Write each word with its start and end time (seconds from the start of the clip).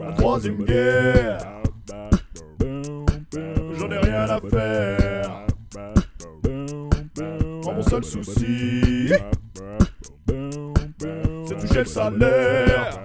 La 0.00 0.12
troisième 0.16 0.64
guerre. 0.64 1.38
J'en 3.74 3.90
ai 3.90 3.98
rien 3.98 4.22
à 4.22 4.40
faire. 4.40 5.46
Mon 7.64 7.82
seul 7.82 8.02
souci, 8.02 9.12
c'est 11.46 11.56
toucher 11.56 11.78
le 11.78 11.84
salaire. 11.84 12.98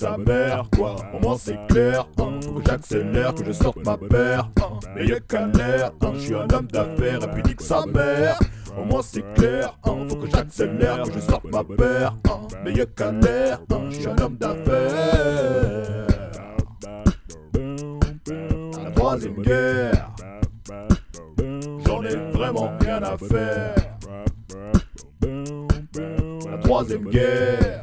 Sa 0.00 0.16
mère, 0.16 0.64
quoi. 0.74 0.96
Au 1.12 1.18
moins 1.20 1.36
c'est 1.38 1.58
clair. 1.68 2.06
hein. 2.18 2.40
Faut 2.42 2.52
que 2.54 2.62
j'accélère, 2.66 3.34
que 3.34 3.44
je 3.44 3.52
sorte 3.52 3.84
ma 3.84 3.98
paire. 3.98 4.48
hein. 4.62 4.78
Y'a 4.96 5.20
qu'à 5.20 5.46
l'air, 5.46 5.92
hein. 6.00 6.12
je 6.14 6.18
suis 6.20 6.34
un 6.34 6.46
homme 6.54 6.66
d'affaires. 6.72 7.22
Et 7.22 7.28
puis 7.28 7.42
nique 7.42 7.60
sa 7.60 7.84
mère. 7.84 8.38
Au 8.78 8.84
moins 8.84 9.02
c'est 9.02 9.34
clair, 9.34 9.76
hein. 9.84 9.96
faut 10.08 10.16
que 10.16 10.30
j'accélère, 10.30 11.02
que 11.02 11.12
je 11.12 11.20
sorte 11.20 11.44
ma 11.52 11.62
paire. 11.62 12.16
y'a 12.64 12.86
qu'à 12.86 13.12
l'air, 13.12 13.60
je 13.90 13.94
suis 13.94 14.06
un 14.08 14.16
homme 14.22 14.36
d'affaires. 14.36 16.06
La 18.82 18.90
troisième 18.92 19.42
guerre, 19.42 20.10
j'en 21.86 22.02
ai 22.04 22.16
vraiment 22.32 22.72
rien 22.80 23.02
à 23.02 23.18
faire. 23.18 23.74
La 26.50 26.58
troisième 26.58 27.04
guerre, 27.10 27.82